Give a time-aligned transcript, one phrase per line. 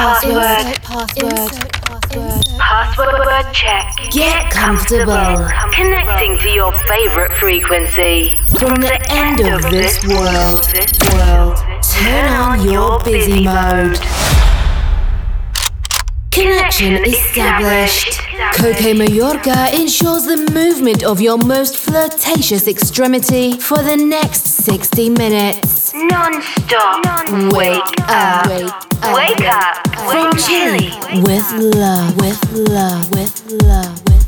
[0.00, 1.30] Insert password.
[1.30, 2.44] Insert password.
[2.58, 3.92] Password check.
[4.10, 5.46] Get comfortable.
[5.74, 8.30] Connecting to your favorite frequency.
[8.58, 10.64] From the end of this world,
[11.12, 13.98] world, turn on your busy mode.
[16.30, 18.20] Connection established.
[18.54, 25.92] Coke Mayorga ensures the movement of your most flirtatious extremity for the next 60 minutes.
[25.92, 27.52] Non-stop.
[27.52, 28.46] Wake up.
[28.48, 29.86] Wake up.
[30.10, 30.90] From Wake Chile.
[31.22, 34.19] with love, with love, with love, with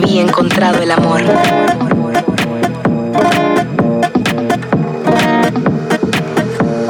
[0.00, 1.20] encontrado el amor.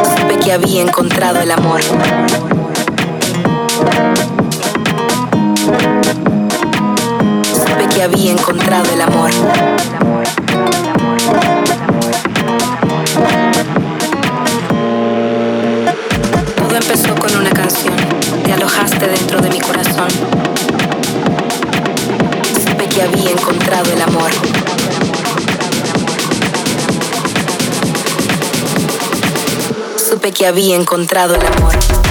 [0.04, 1.82] Supe que había encontrado el amor.
[7.52, 9.30] Supe que había encontrado el amor.
[16.56, 17.94] Todo empezó con una canción.
[18.44, 20.51] Te alojaste dentro de mi corazón
[22.94, 24.30] que había encontrado el amor.
[29.96, 31.52] Supe que había encontrado el amor.
[31.72, 32.01] había encontrado el amor.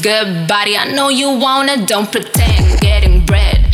[0.00, 0.76] Good body.
[0.76, 2.80] I know you wanna, don't pretend.
[2.80, 3.72] Getting bread.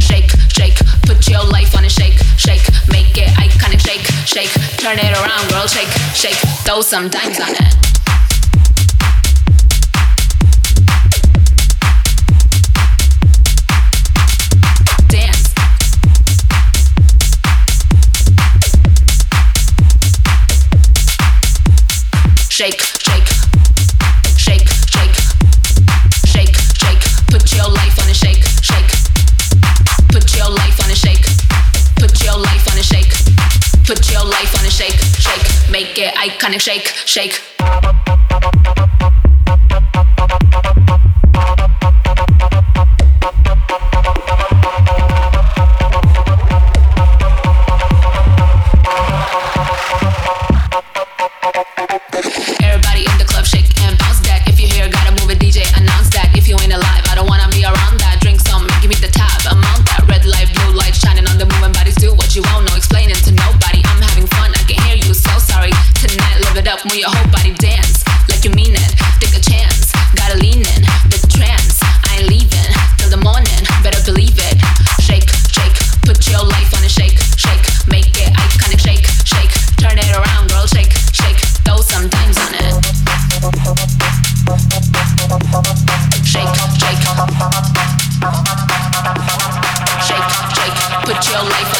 [0.00, 3.80] Shake, shake, put your life on a shake, shake, make it iconic.
[3.80, 5.66] Shake, shake, turn it around, girl.
[5.66, 7.93] Shake, shake, throw some dimes on it.
[22.64, 23.28] Shake, shake,
[24.38, 25.08] shake, shake,
[26.24, 27.02] shake, shake.
[27.28, 28.90] Put your life on a shake, shake.
[30.08, 31.26] Put your life on a shake.
[31.96, 33.12] Put your life on a shake.
[33.84, 35.70] Put your life on a shake, shake.
[35.70, 37.53] Make it iconic, shake, shake.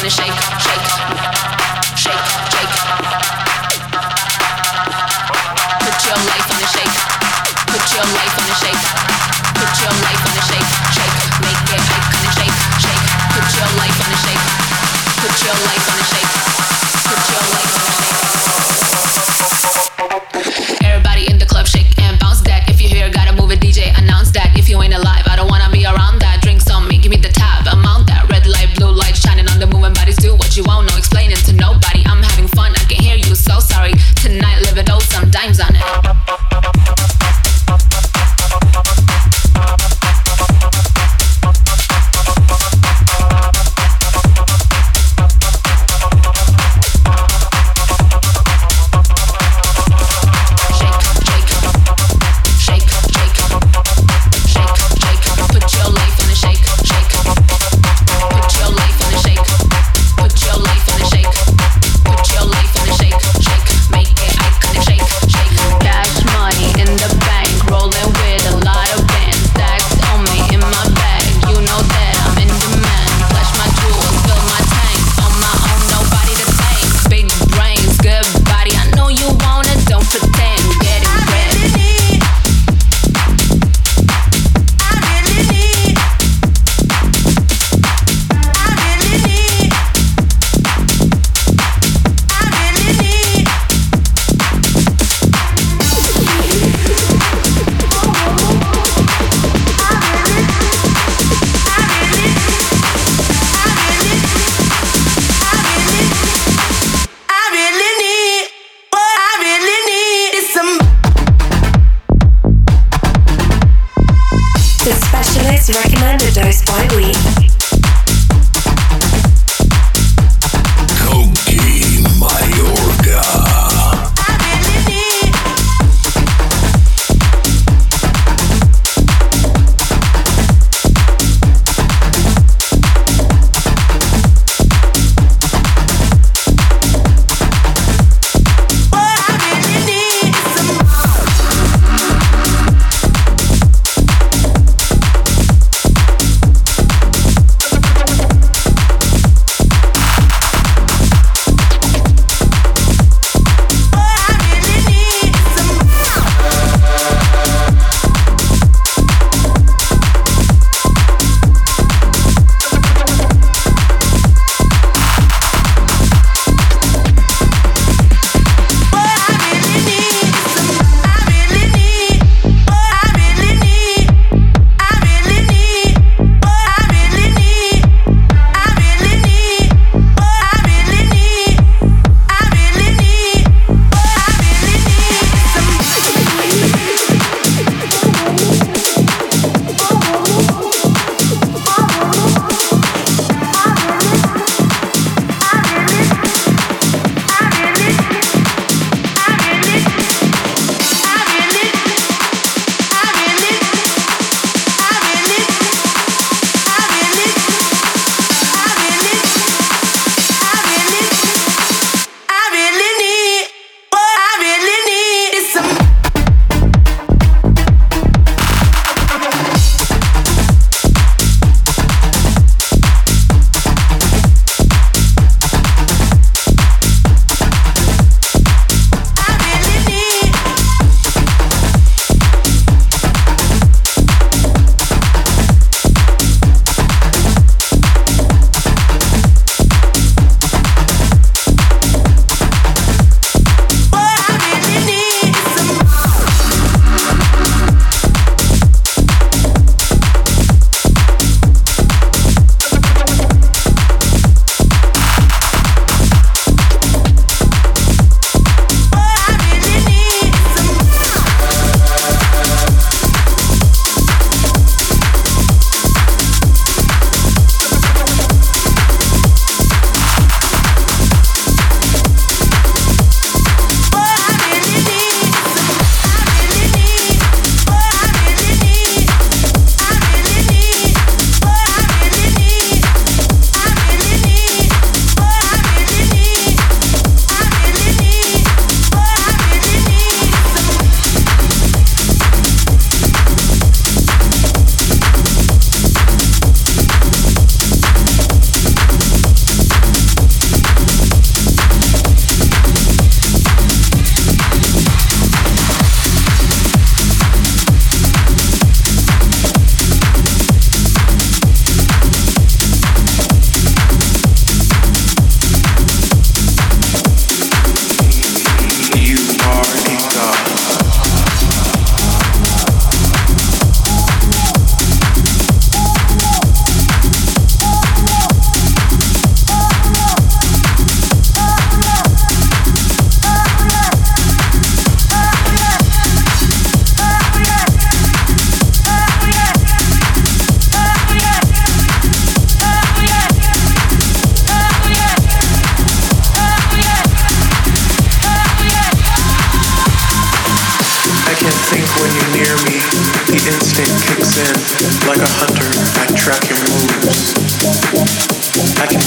[0.05, 0.27] to shake,
[0.59, 0.87] shake,
[1.97, 2.73] shake, shake.
[5.79, 6.97] Put your life on the shake.
[7.65, 8.83] Put your life on the shake.
[9.55, 10.24] Put your life.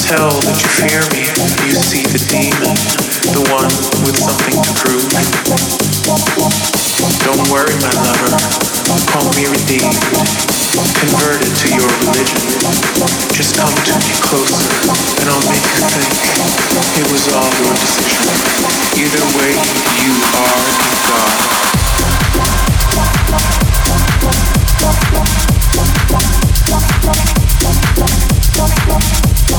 [0.09, 1.21] tell that you fear me
[1.69, 2.73] you see the demon,
[3.29, 3.69] the one
[4.01, 5.05] with something to prove.
[7.21, 8.33] Don't worry, my lover.
[9.13, 10.01] Call me redeemed,
[10.97, 12.41] converted to your religion.
[13.37, 14.65] Just come to me closer,
[15.21, 16.09] and I'll make you think
[17.05, 18.33] it was all your decision.
[18.97, 19.53] Either way,
[20.01, 20.57] you are
[21.05, 21.37] God.
[29.49, 29.55] You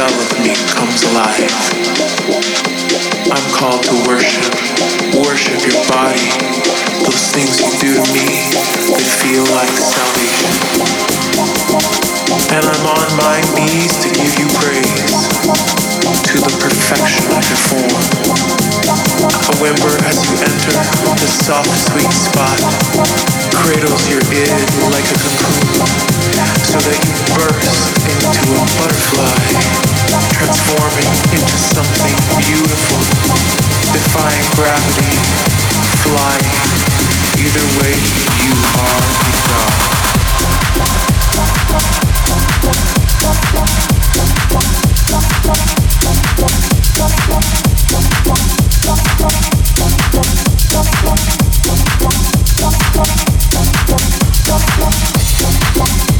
[0.01, 1.53] Cell of me comes alive.
[3.29, 4.49] I'm called to worship,
[5.13, 6.25] worship your body.
[7.05, 8.29] Those things you do to me,
[8.97, 10.57] they feel like salvation.
[12.49, 15.29] And I'm on my knees to give you praise
[16.33, 18.01] to the perfection of your form.
[19.53, 20.77] A whimper as you enter
[21.21, 22.57] the soft, sweet spot
[23.53, 26.10] cradles your id like a cocoon,
[26.62, 29.43] so that you burst into a butterfly,
[30.35, 33.01] transforming into something beautiful,
[33.91, 35.11] defying gravity,
[36.07, 36.55] flying.
[37.41, 37.95] Either way,
[38.45, 39.91] you are a
[55.81, 56.20] On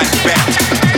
[0.00, 0.89] vai back.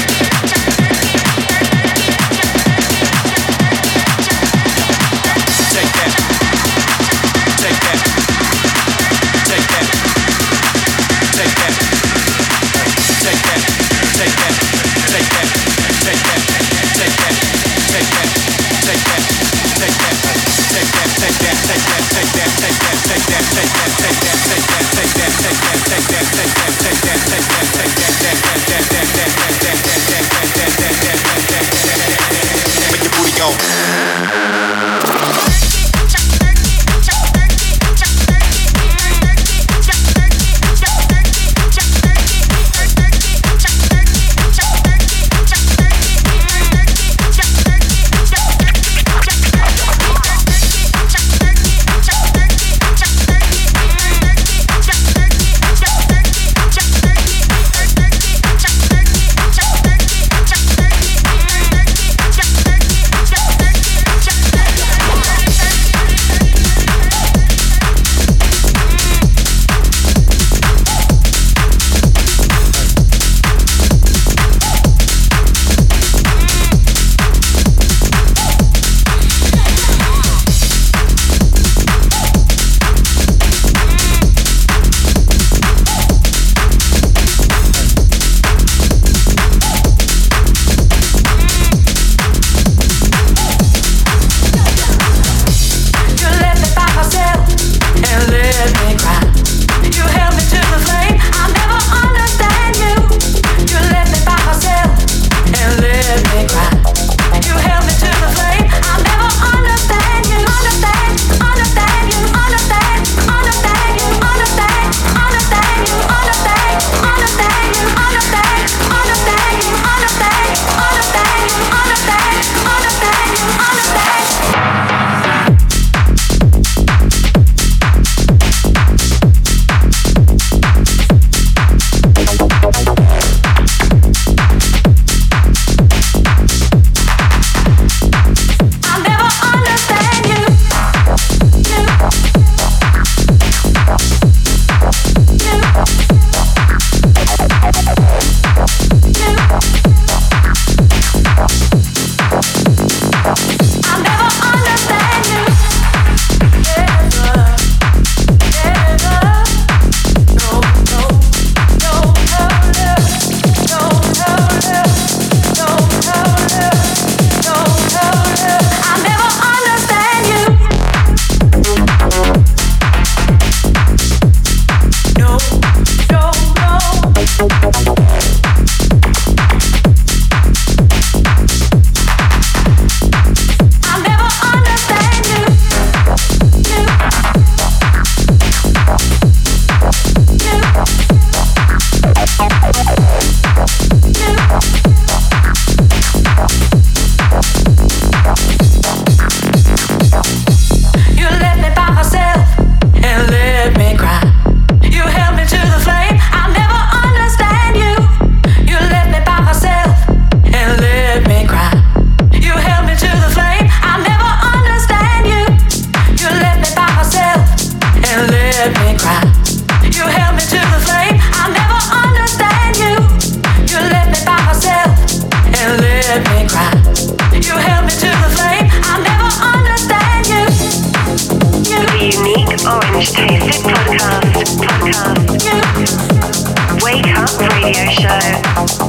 [238.33, 238.82] that.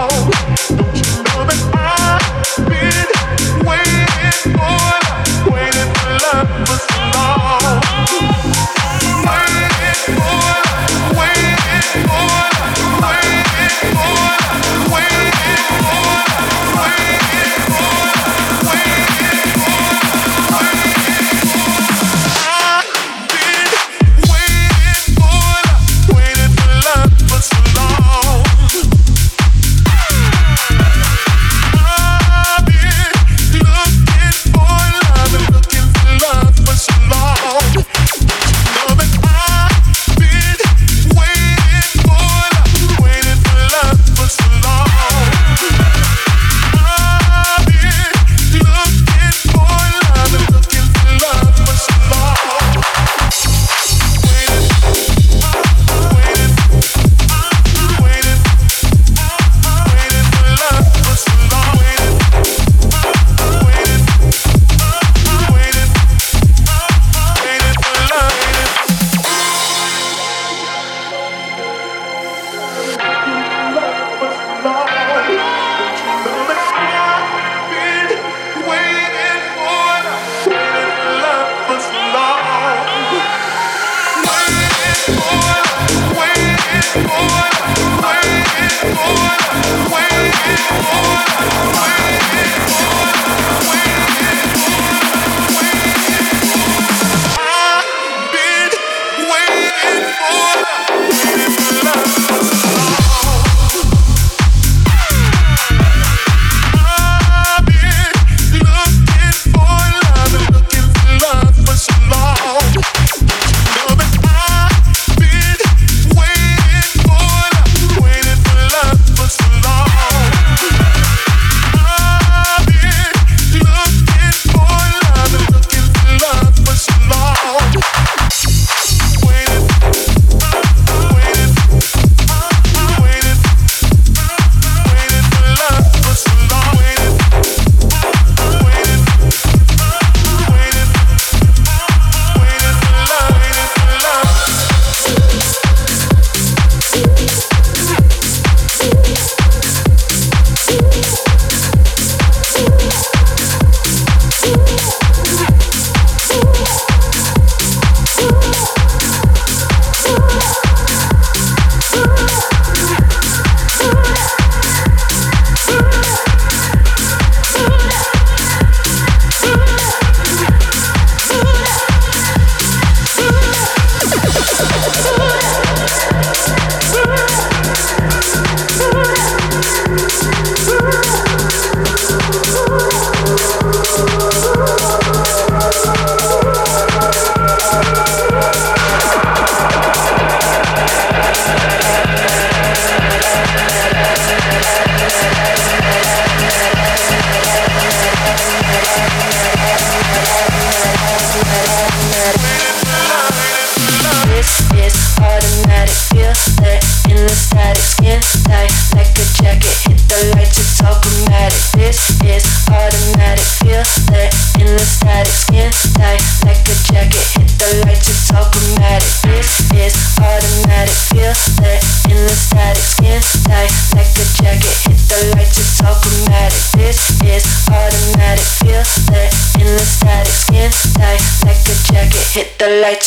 [0.00, 0.37] Oh.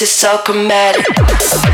[0.01, 1.70] It's all chromatic.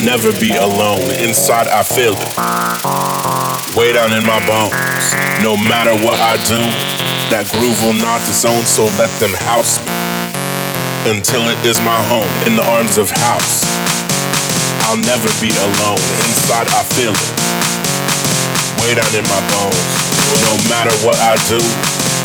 [0.00, 1.12] I'll never be alone.
[1.20, 2.32] Inside, I feel it.
[3.76, 4.72] Way down in my bones.
[5.44, 6.56] No matter what I do,
[7.28, 9.92] that groove will not disown, so let them house me.
[11.04, 13.60] Until it is my home, in the arms of house.
[14.88, 16.00] I'll never be alone.
[16.32, 17.32] Inside, I feel it.
[18.80, 19.84] Way down in my bones.
[20.48, 21.60] No matter what I do,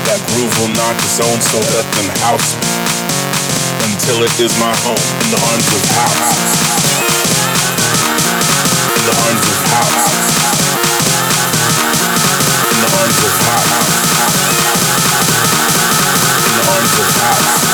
[0.08, 2.72] that groove will not disown, so let them house me.
[3.84, 6.85] Until it is my home, in the arms of house.
[17.26, 17.64] House.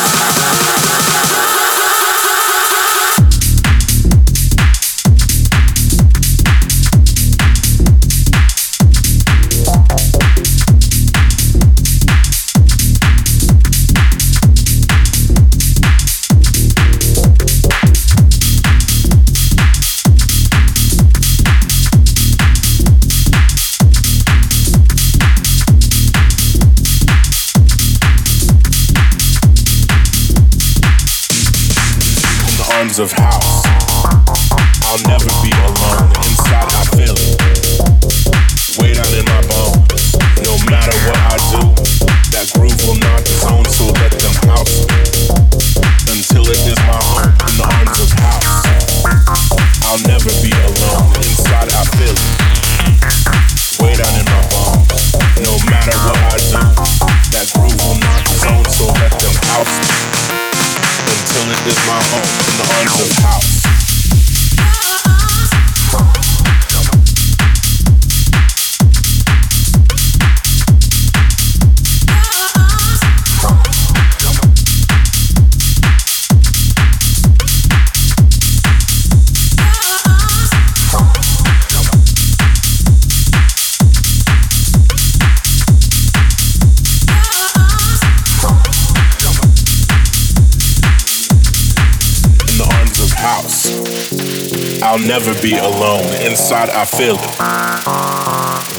[95.12, 96.08] Never be alone.
[96.24, 97.36] Inside, I feel it.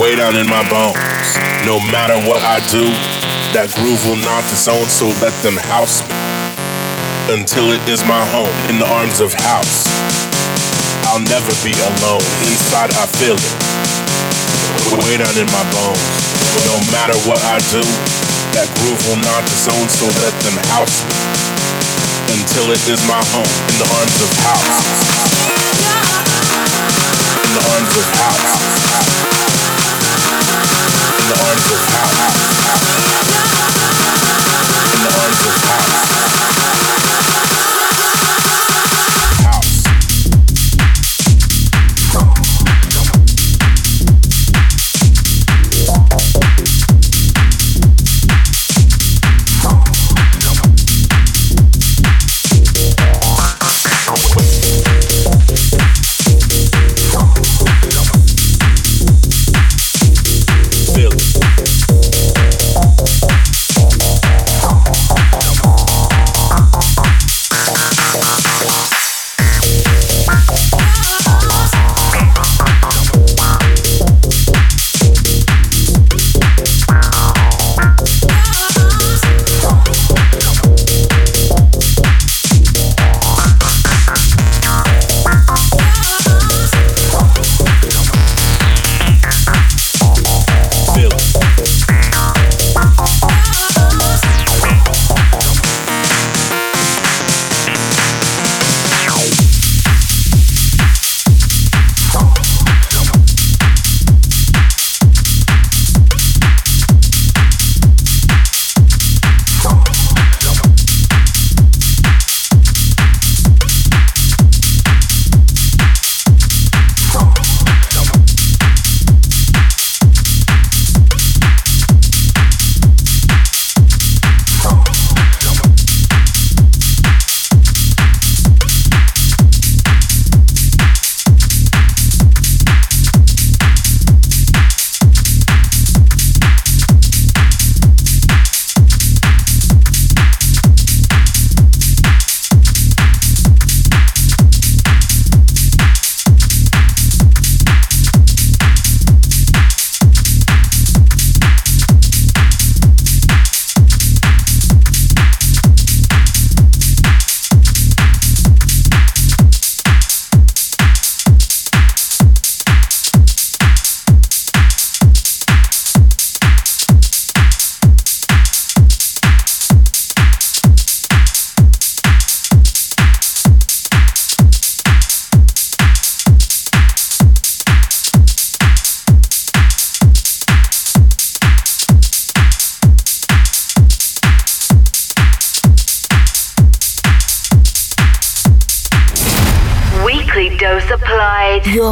[0.02, 0.98] Way down in my bones.
[1.62, 2.90] No matter what I do,
[3.54, 6.18] that groove will not disown, so let them house me.
[7.30, 9.86] Until it is my home in the arms of house.
[11.14, 12.26] I'll never be alone.
[12.50, 13.56] Inside, I feel it.
[15.06, 16.02] Way down in my bones.
[16.66, 17.86] No matter what I do,
[18.58, 21.14] that groove will not disown, so let them house me
[22.34, 25.93] until it is my home in the arms of house.
[27.56, 28.24] House.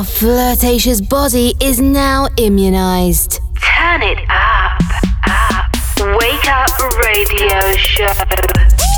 [0.01, 3.39] Your flirtatious body is now immunized.
[3.61, 4.81] Turn it up,
[5.27, 5.69] up.
[6.19, 6.71] Wake up
[7.05, 8.07] radio show.